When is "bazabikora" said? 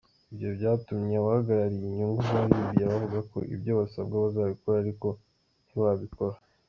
4.25-4.75